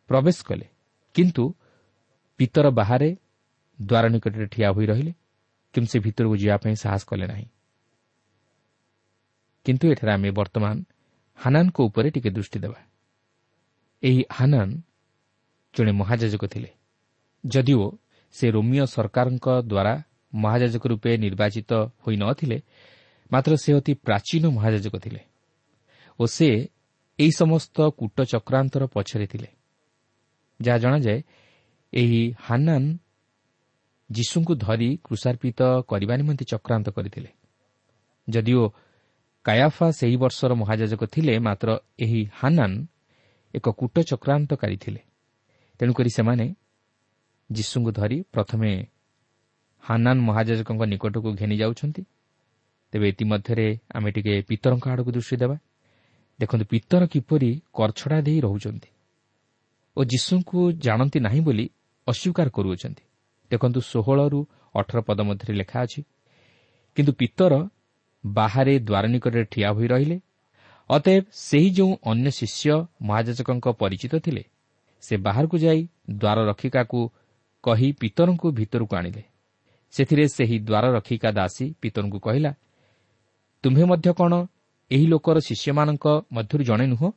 [0.10, 0.66] ପ୍ରବେଶ କଲେ।
[1.16, 1.44] କିନ୍ତୁ
[2.40, 3.10] ପିତର ବାହାରେ
[3.80, 5.14] ଦ୍ୱାର ନିକଟରେ ଠିଆ ହୋଇ ରହିଲେ
[5.74, 7.48] କିନ୍ତୁ ସେ ଭିତରକୁ ଯିବା ପାଇଁ ସାହସ କଲେ ନାହିଁ।
[9.68, 10.76] କିନ୍ତୁ ଏଠାରେ ଆମେ ବର୍ତ୍ତମାନ
[11.38, 12.80] ହାନାନଙ୍କ ଉପରେ ଟିକେ ଦୃଷ୍ଟି ଦେବା
[14.04, 14.70] ଏହି ହାନାନ
[15.74, 16.70] ଜଣେ ମହାଯାଜକ ଥିଲେ।
[17.44, 17.86] ଯଦିଓ
[18.36, 19.94] ସେ ରୋମିଓ ସରକାରଙ୍କ ଦ୍ୱାରା
[20.34, 21.72] ମହାଯାଜକ ରୂପେ ନିର୍ବାଚିତ
[22.04, 22.58] ହୋଇନଥିଲେ
[23.32, 25.22] ମାତ୍ର ସେ ଅତି ପ୍ରାଚୀନ ମହାଯାଜକ ଥିଲେ
[26.20, 26.48] ଓ ସେ
[27.20, 29.50] ଏହି ସମସ୍ତ କୂଟ ଚକ୍ରାନ୍ତର ପଛରେ ଥିଲେ।
[30.60, 31.20] ଯାହା ଜଣାଯାଏ
[31.94, 32.84] ଏହି ହାନାନ
[34.10, 37.30] ଯୀଶୁଙ୍କୁ ଧରି କୃଷାର୍ପିତ କରିବା ନିମନ୍ତେ ଚକ୍ରାନ୍ତ କରିଥିଲେ।
[38.28, 38.64] ଯଦିଓ
[39.48, 42.72] କାୟାଫା ସେହି ବର୍ଷର ମହାଯାଜକ ଥିଲେ ମାତ୍ର ଏହି ହାନାନ
[43.54, 45.02] ଏକ କୂଟ ଚକ୍ରାନ୍ତକାରୀ ଥିଲେ।
[45.80, 46.46] ତେଣୁକରି ସେମାନେ
[47.50, 48.72] ଯୀଶୁଙ୍କୁ ଧରି ପ୍ରଥମେ
[49.84, 52.02] ହାନାନ ମହାଯାଜକଙ୍କ ନିକଟକୁ ଘେନି ଯାଉଛନ୍ତି।
[52.94, 55.58] ତେବେ ଇତିମଧ୍ୟରେ ଆମେ ଟିକେ ପିତରଙ୍କ ଆଡ଼କୁ ଦୃଷ୍ଟି ଦେବା।
[56.40, 58.90] ଦେଖନ୍ତୁ ପିତର କିପରି କରଛଡ଼ା ଦେଇ ରହୁଛନ୍ତି
[59.98, 61.66] ଓ ଯୀଶୁଙ୍କୁ ଜାଣନ୍ତି ନାହିଁ ବୋଲି
[62.08, 63.04] ଅସ୍ୱୀକାର କରୁଅଛନ୍ତି।
[63.52, 64.40] ଦେଖନ୍ତୁ ଷୋହଳରୁ
[64.76, 66.02] ଅଠର ପଦ ମଧ୍ୟରେ ଲେଖା ଅଛି।
[66.98, 67.54] କିନ୍ତୁ ପିତର
[68.34, 70.18] ବାହାରେ ଦ୍ୱାର ନିକଟରେ ଠିଆ ହୋଇ ରହିଲେ।
[70.90, 74.44] ଅତଏବ ସେହି ଯେଉଁ ଅନ୍ୟ ଶିଷ୍ୟ ମହାଯାଜକଙ୍କ ପରିଚିତ ଥିଲେ
[75.02, 77.00] ସେ ବାହାରକୁ ଯାଇ ଦ୍ୱାର ରକ୍ଷିକାକୁ
[77.63, 79.24] କହି ପିତରଙ୍କୁ ଭିତରକୁ ଆଣିଲେ।
[79.92, 82.52] ସେଥିରେ ସେହି ଦ୍ୱାର ରକ୍ଷିକା ଦାସୀ ପିତରଙ୍କୁ କହିଲା
[83.63, 84.34] ତୁମ୍ଭେ ମଧ୍ୟ କ'ଣ
[84.92, 87.12] ଏହି ଲୋକର ଶିଷ୍ୟମାନଙ୍କ ମଧ୍ୟରୁ ଜଣେ ନୁହଁ?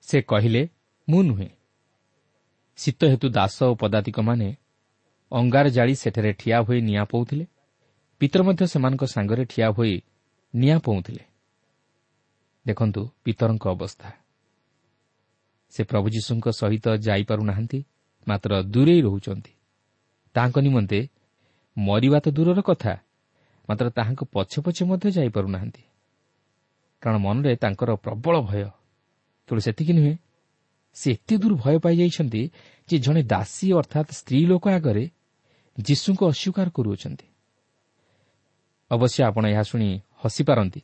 [0.00, 0.62] ସେ କହିଲେ
[1.08, 1.48] ମୁଁ ନୁହେଁ।
[2.76, 4.56] ଶୀତ ହେତୁ ଦାସ ଓ ପଦାତିକମାନେ
[5.32, 7.46] ଅଙ୍ଗାର ଜାଳି ସେଠାରେ ଠିଆ ହୋଇ ନିଆଁ ପୋଉଥିଲେ।
[8.20, 10.02] ପିତର ମଧ୍ୟ ସେମାନଙ୍କ ସାଙ୍ଗରେ ଠିଆ ହୋଇ
[10.54, 11.24] ନିଆଁ ପୋଉଥିଲେ।
[12.66, 14.08] ଦେଖନ୍ତୁ ପିତରଙ୍କ ଅବସ୍ଥା।
[15.72, 17.78] ସେ ପ୍ରଭୁ ଯୀଶୁଙ୍କ ସହିତ ଯାଇପାରୁନାହାନ୍ତି
[18.28, 19.52] ମାତ୍ର ଦୂରେଇ ରହୁଛନ୍ତି
[20.34, 21.00] ତାଙ୍କ ନିମନ୍ତେ
[21.76, 22.94] ମରିବା ତ ଦୂରର କଥା
[23.68, 25.82] ମାତ୍ର ତାହାଙ୍କ ପଛେ ପଛେ ମଧ୍ୟ ଯାଇପାରୁନାହାନ୍ତି।
[27.02, 28.64] କାରଣ ମନରେ ତାଙ୍କର ପ୍ରବଳ ଭୟ।
[29.48, 30.14] କେବଳ ସେତିକି ନୁହେଁ
[30.96, 32.42] ସେ ଏତେ ଦୂର ଭୟ ପାଇଯାଇଛନ୍ତି
[32.88, 35.04] ଯେ ଜଣେ ଦାସୀ ଅର୍ଥାତ୍ ସ୍ତ୍ରୀ ଲୋକ ଆଗରେ
[35.78, 37.26] ଯୀଶୁଙ୍କୁ ଅସ୍ୱୀକାର କରୁଅଛନ୍ତି।
[38.90, 39.90] ଅବଶ୍ୟ ଆପଣ ଏହା ଶୁଣି
[40.24, 40.80] ହସିପାରନ୍ତି।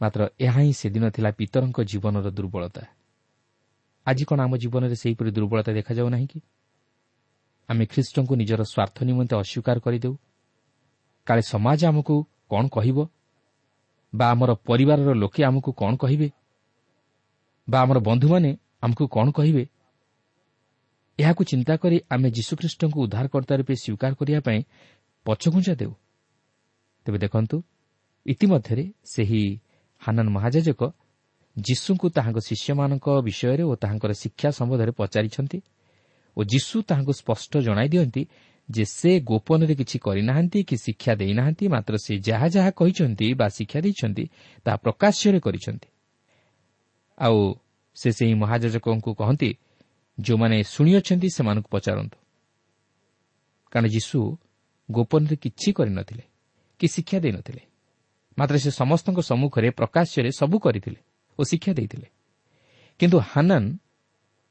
[0.00, 2.82] ମାତ୍ର ଏହା ହିଁ ସେଦିନ ଥିଲା ପିତରଙ୍କ ଜୀବନର ଦୁର୍ବଳତା।
[4.06, 6.40] ଆଜି କ'ଣ ଆମ ଜୀବନରେ ସେହିପରି ଦୁର୍ବଳତା ଦେଖାଯାଉ ନାହିଁ କି?
[7.68, 10.16] ଆମେ ଖ୍ରୀଷ୍ଟଙ୍କୁ ନିଜର ସ୍ୱାର୍ଥ ନିମନ୍ତେ ଅସ୍ୱୀକାର କରିଦେଉ।
[11.26, 12.14] କାଳେ ସମାଜ ଆମକୁ
[12.50, 13.08] କ'ଣ କହିବ?
[14.14, 16.30] ବା ଆମର ପରିବାରର ଲୋକେ ଆମକୁ କ'ଣ କହିବେ?
[17.70, 19.68] ବା ଆମର ବନ୍ଧୁମାନେ ଆମକୁ କ'ଣ କହିବେ?
[21.18, 24.60] ଏହାକୁ ଚିନ୍ତା କରି ଆମେ ଯୀଶୁଖ୍ରୀଷ୍ଟଙ୍କୁ ଉଦ୍ଧାରକର୍ତ୍ତା ରୂପେ ସ୍ୱୀକାର କରିବା ପାଇଁ
[25.24, 25.92] ପଛଘୁଞ୍ଚା ଦେଉ।
[27.04, 27.62] ତେବେ ଦେଖନ୍ତୁ
[28.26, 29.42] ଇତିମଧ୍ୟରେ ସେହି
[30.02, 30.80] ହାନନ ମହାଜାଜକ
[31.58, 35.58] ଯୀଶୁଙ୍କୁ ତାହାଙ୍କ ଶିଷ୍ୟମାନଙ୍କ ବିଷୟରେ ଓ ତାହାଙ୍କର ଶିକ୍ଷା ସମ୍ବନ୍ଧରେ ପଚାରିଛନ୍ତି
[36.36, 38.22] ଓ ଯୀଶୁ ତାହାଙ୍କୁ ସ୍ପଷ୍ଟ ଜଣାଇ ଦିଅନ୍ତି
[38.70, 43.80] ଯେ ସେ ଗୋପନରେ କିଛି କରିନାହାନ୍ତି କି ଶିକ୍ଷା ଦେଇନାହାନ୍ତି ମାତ୍ର ସେ ଯାହା ଯାହା କହିଛନ୍ତି ବା ଶିକ୍ଷା
[43.80, 44.24] ଦେଇଛନ୍ତି
[44.64, 45.88] ତାହା ପ୍ରକାଶ୍ୟରେ କରିଛନ୍ତି।
[47.18, 47.38] ଆଉ
[47.94, 49.50] ସେ ସେହି ମହାଯାଜକଙ୍କୁ କହନ୍ତି
[50.20, 52.18] ଯେଉଁମାନେ ଶୁଣିଅଛନ୍ତି ସେମାନଙ୍କୁ ପଚାରନ୍ତୁ।
[53.72, 54.18] କାରଣ ଯୀଶୁ
[54.90, 56.24] ଗୋପନରେ କିଛି କରିନଥିଲେ
[56.78, 57.71] କି ଶିକ୍ଷା ଦେଇନଥିଲେ।
[58.38, 61.00] ମାତ୍ର ସେ ସମସ୍ତଙ୍କ ସମ୍ମୁଖରେ ପ୍ରକାଶ୍ୟରେ ସବୁ କରିଥିଲେ
[61.38, 62.08] ଓ ଶିକ୍ଷା ଦେଇଥିଲେ।
[63.00, 63.64] କିନ୍ତୁ ହାନାନ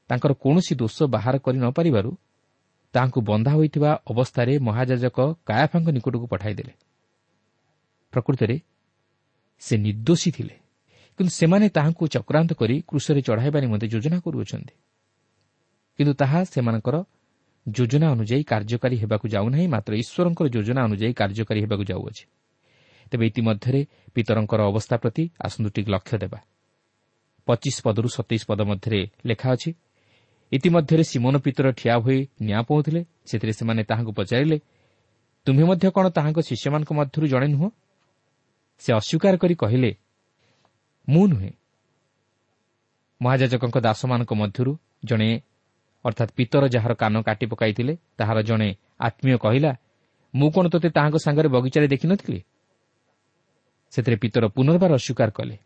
[0.10, 2.12] ତାଙ୍କର କୌଣସି ଦୋଷ ବାହାର କରି ନ ପାରିବାରୁ
[2.94, 5.18] ତାହାଙ୍କୁ ବନ୍ଧା ହୋଇଥିବା ଅବସ୍ଥାରେ ମହାଯାଜକ
[5.48, 6.74] କାୟାଫାଙ୍କ ନିକଟକୁ ପଠାଇଦେଲେ।
[8.14, 8.56] ପ୍ରକୃତରେ
[9.62, 10.56] ସେ ନିର୍ଦ୍ଦୋଷୀ ଥିଲେ
[11.20, 14.74] କିନ୍ତୁ ସେମାନେ ତାହାଙ୍କୁ ଚକ୍ରାନ୍ତ କରି କୃଷରେ ଚଢ଼ାଇବା ନିମନ୍ତେ ଯୋଜନା କରୁଅଛନ୍ତି।
[16.00, 16.96] କିନ୍ତୁ ତାହା ସେମାନଙ୍କର
[17.68, 22.24] ଯୋଜନା ଅନୁଯାୟୀ କାର୍ଯ୍ୟକାରୀ ହେବାକୁ ଯାଉନାହିଁ ମାତ୍ର ଈଶ୍ୱରଙ୍କର ଯୋଜନା ଅନୁଯାୟୀ କାର୍ଯ୍ୟକାରୀ ହେବାକୁ ଯାଉଅଛି।
[23.12, 23.82] ତେବେ ଇତିମଧ୍ୟରେ
[24.16, 26.40] ପିତରଙ୍କର ଅବସ୍ଥା ପ୍ରତି ଆସନ୍ତୁ ଟିକେ ଲକ୍ଷ୍ୟ ଦେବା।
[27.48, 29.70] ପଚିଶ ପଦରୁ ସତେଇଶ ପଦ ମଧ୍ୟରେ ଲେଖା ଅଛି
[30.52, 34.58] ଇତିମଧ୍ୟରେ ସିମନ ପିତର ଠିଆ ହୋଇ ନିଆଁ ପହୁଥିଲେ ସେଥିରେ ସେମାନେ ତାହାଙ୍କୁ ପଚାରିଲେ
[35.48, 37.68] ତୁମେ ମଧ୍ୟ କ'ଣ ତାହାଙ୍କ ଶିଷ୍ୟମାନଙ୍କ ମଧ୍ୟରୁ ଜଣେ ନୁହଁ
[38.82, 39.92] ସେ ଅସ୍ୱୀକାର କରି କହିଲେ
[41.08, 41.52] ମୁଁ ନୁହେଁ।
[43.22, 44.72] ମହାଜାଜକଙ୍କ ଦାସମାନଙ୍କ ମଧ୍ୟରୁ
[45.10, 45.30] ଜଣେ
[46.06, 48.70] ଅର୍ଥାତ୍ ପିତର ଯାହାର କାନ କାଟି ପକାଇଥିଲେ ତାହାର ଜଣେ
[49.00, 49.72] ଆତ୍ମୀୟ କହିଲା
[50.34, 52.40] ମୁଁ କ'ଣ ତୋତେ ତାହାଙ୍କ ସାଙ୍ଗରେ ବଗିଚାରେ ଦେଖିନଥିଲି?
[53.92, 55.58] ସେଥିରେ ପିତର ପୁନର୍ବାର ଅସ୍ୱୀକାର କଲେ।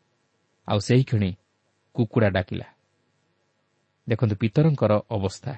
[0.68, 1.32] ଆଉ ସେହି କ୍ଷଣି
[1.96, 2.68] କୁକୁଡ଼ା ଡାକିଲା
[4.08, 5.54] ଦେଖନ୍ତୁ ପିତରଙ୍କର ଅବସ୍ଥା।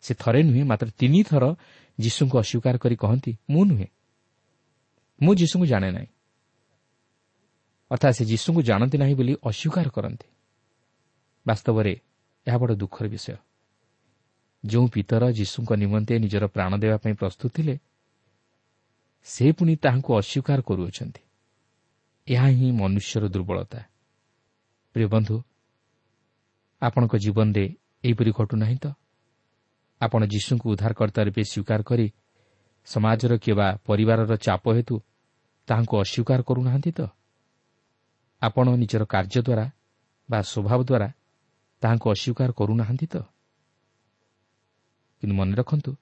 [0.00, 1.44] ସେ ଥରେ ନୁହେଁ ମାତ୍ର ତିନି ଥର
[1.98, 3.88] ଯୀଶୁଙ୍କୁ ଅସ୍ୱୀକାର କରି କହନ୍ତି ମୁଁ ନୁହେଁ।
[5.22, 6.10] ମୁଁ ଯୀଶୁଙ୍କୁ ଜାଣେ ନାହିଁ।
[7.90, 10.28] ଅର୍ଥାତ୍ ସେ ଯୀଶୁଙ୍କୁ ଜାଣନ୍ତି ନାହିଁ ବୋଲି ଅସ୍ୱୀକାର କରନ୍ତି।
[11.46, 11.92] ବାସ୍ତବରେ
[12.46, 13.36] ଏହା ବଡ଼ ଦୁଃଖର ବିଷୟ।
[14.64, 17.78] ଯେଉଁ ପିତର ଯୀଶୁଙ୍କ ନିମନ୍ତେ ନିଜର ପ୍ରାଣ ଦେବା ପାଇଁ ପ୍ରସ୍ତୁତ ଥିଲେ
[19.26, 21.25] ସେ ପୁଣି ତାହାଙ୍କୁ ଅସ୍ୱୀକାର କରୁଅଛନ୍ତି।
[22.28, 23.80] ଏହା ହିଁ ମନୁଷ୍ୟର ଦୁର୍ବଳତା।
[24.94, 25.36] ପ୍ରିୟ ବନ୍ଧୁ
[26.82, 27.64] ଆପଣଙ୍କ ଜୀବନରେ
[28.04, 28.86] ଏହିପରି ଘଟୁନାହିଁ ତ?
[30.00, 32.06] ଆପଣ ଯୀଶୁଙ୍କୁ ଉଦ୍ଧାରକର୍ତ୍ତା ରୂପେ ସ୍ୱୀକାର କରି
[32.86, 34.96] ସମାଜର କିମ୍ବା ପରିବାରର ଚାପ ହେତୁ
[35.68, 37.00] ତାହାଙ୍କୁ ଅସ୍ୱୀକାର କରୁନାହାନ୍ତି ତ?
[38.42, 39.66] ଆପଣ ନିଜର କାର୍ଯ୍ୟ ଦ୍ୱାରା
[40.28, 41.08] ବା ସ୍ୱଭାବ ଦ୍ୱାରା
[41.82, 43.16] ତାହାଙ୍କୁ ଅସ୍ୱୀକାର କରୁନାହାନ୍ତି ତ?
[45.22, 45.92] କିନ୍ତୁ ମନେ ରଖନ୍ତୁ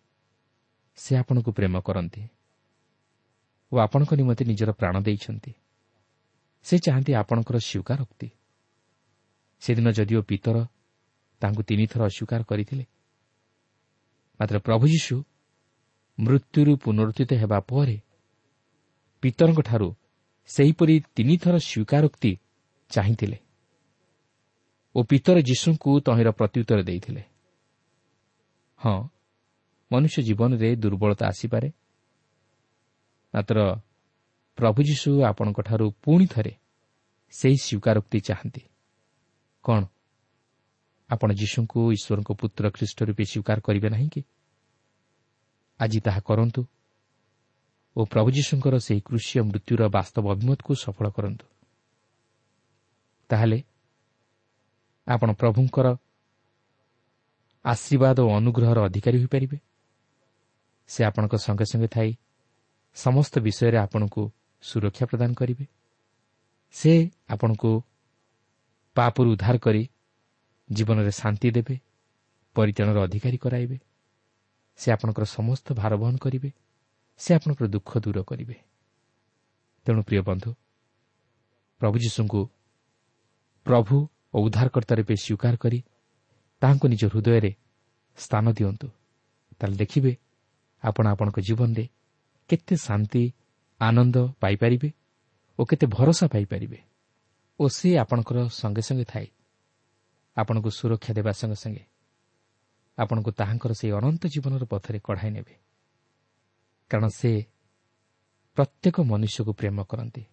[0.99, 2.23] ସେ ଆପଣଙ୍କୁ ପ୍ରେମ କରନ୍ତି
[3.73, 5.53] ଓ ଆପଣଙ୍କ ନିମନ୍ତେ ନିଜର ପ୍ରାଣ ଦେଇଛନ୍ତି।
[6.65, 8.29] ସେ ଚାହାନ୍ତି ଆପଣଙ୍କର ସ୍ୱୀକାରୋକ୍ତି
[9.63, 10.57] ସେଦିନ ଯଦିଓ ପିତର
[11.43, 12.85] ତାଙ୍କୁ ତିନିଥର ଅସ୍ୱୀକାର କରିଥିଲେ
[14.41, 15.17] ମାତ୍ର ପ୍ରଭୁ ଯୀଶୁ
[16.19, 17.97] ମୃତ୍ୟୁରୁ ପୁନରୁତ୍ଥିତ ହେବା ପରେ
[19.23, 19.89] ପିତରଙ୍କଠାରୁ
[20.49, 22.33] ସେହିପରି ତିନିଥର ସ୍ୱୀକାରୋକ୍ତି
[22.91, 23.39] ଚାହିଁଥିଲେ
[24.95, 27.23] ଓ ପିତର ଯୀଶୁଙ୍କୁ ତହିଁର ପ୍ରତ୍ୟୁତ୍ତର ଦେଇଥିଲେ।
[28.79, 28.99] ହଁ
[29.91, 31.69] ମନୁଷ୍ୟ ଜୀବନରେ ଦୁର୍ବଳତା ଆସିପାରେ
[33.35, 33.59] ମାତ୍ର
[34.57, 36.53] ପ୍ରଭୁ ଯୀଶୁ ଆପଣଙ୍କଠାରୁ ପୁଣି ଥରେ
[37.31, 38.63] ସେହି ସ୍ୱୀକାରୋକ୍ତି ଚାହାନ୍ତି।
[39.65, 39.85] କ'ଣ?
[41.11, 44.23] ଆପଣ ଯୀଶୁଙ୍କୁ ଈଶ୍ୱରଙ୍କ ପୁତ୍ର ଖ୍ରୀଷ୍ଟ ରୂପେ ସ୍ୱୀକାର କରିବେ ନାହିଁ କି?
[45.81, 46.63] ଆଜି ତାହା କରନ୍ତୁ
[47.97, 51.47] ଓ ପ୍ରଭୁ ଯୀଶୁଙ୍କର ସେହି କୃଷି ମୃତ୍ୟୁର ବାସ୍ତବ ଅଭିମତକୁ ସଫଳ କରନ୍ତୁ।
[53.29, 53.59] ତାହେଲେ
[55.09, 55.87] ଆପଣ ପ୍ରଭୁଙ୍କର
[57.65, 59.59] ଆଶୀର୍ବାଦ ଓ ଅନୁଗ୍ରହର ଅଧିକାରୀ ହୋଇପାରିବେ।
[60.87, 62.11] ସେ ଆପଣଙ୍କ ସଙ୍ଗେ ସଙ୍ଗେ ଥାଇ
[62.95, 64.23] ସମସ୍ତ ବିଷୟରେ ଆପଣଙ୍କୁ
[64.65, 65.65] ସୁରକ୍ଷା ପ୍ରଦାନ କରିବେ।
[66.75, 66.93] ସେ
[67.29, 67.71] ଆପଣଙ୍କୁ
[68.97, 69.83] ପାପରୁ ଉଦ୍ଧାର କରି
[70.71, 71.77] ଜୀବନରେ ଶାନ୍ତି ଦେବେ
[72.57, 73.77] ପରିତ୍ରାଣର ଅଧିକାରୀ କରାଇବେ।
[74.79, 76.51] ସେ ଆପଣଙ୍କର ସମସ୍ତ ଭାର ବହନ କରିବେ।
[77.21, 78.57] ସେ ଆପଣଙ୍କର ଦୁଃଖ ଦୂର କରିବେ।
[79.87, 80.51] ତେଣୁ ପ୍ରିୟ ବନ୍ଧୁ
[81.81, 82.41] ପ୍ରଭୁ ଯୀଶୁଙ୍କୁ
[83.67, 83.97] ପ୍ରଭୁ
[84.35, 85.79] ଓ ଉଦ୍ଧାରକର୍ତ୍ତା ରୂପେ ସ୍ୱୀକାର କରି
[86.63, 87.53] ତାହାଙ୍କୁ ନିଜ ହୃଦୟରେ
[88.19, 88.89] ସ୍ଥାନ ଦିଅନ୍ତୁ।
[89.61, 90.13] ତାହେଲେ ଦେଖିବେ
[90.83, 91.85] ଆପଣ ଆପଣଙ୍କ ଜୀବନରେ
[92.51, 93.23] କେତେ ଶାନ୍ତି
[93.81, 94.91] ଆନନ୍ଦ ପାଇପାରିବେ
[95.59, 96.79] ଓ କେତେ ଭରସା ପାଇପାରିବେ।
[97.61, 99.27] ଓ ସେ ଆପଣଙ୍କର ସଙ୍ଗେ ସଙ୍ଗେ ଥାଇ
[100.37, 101.85] ଆପଣଙ୍କୁ ସୁରକ୍ଷା ଦେବା ସଙ୍ଗେ ସଙ୍ଗେ।
[102.99, 105.55] ଆପଣଙ୍କୁ ତାହାଙ୍କର ସେହି ଅନନ୍ତ ଜୀବନର ପଥରେ କଢ଼ାଇ ନେବେ।
[106.91, 107.31] କାରଣ ସେ
[108.57, 110.25] ପ୍ରତ୍ୟେକ ମନୁଷ୍ୟକୁ ପ୍ରେମ କରନ୍ତି।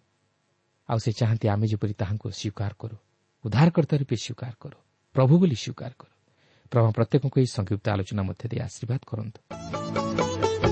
[0.88, 2.96] ଆଉ ସେ ଚାହାନ୍ତି ଆମେ ଯେପରି ତାହାଙ୍କୁ ସ୍ୱୀକାର କରୁ
[3.44, 4.78] ଉଦ୍ଧାରକର୍ତ୍ତା ରୂପେ ସ୍ୱୀକାର କରୁ
[5.14, 6.12] ପ୍ରଭୁ ବୋଲି ସ୍ୱୀକାର କରୁ।
[6.72, 10.71] ପ୍ରଭୁ ପ୍ରତ୍ୟେକଙ୍କୁ ଏହି ସଂକ୍ଷିପ୍ତ ଆଲୋଚନା ମଧ୍ୟ ଦେଇ ଆଶୀର୍ବାଦ କରନ୍ତୁ।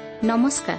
[0.21, 0.77] Namaskar.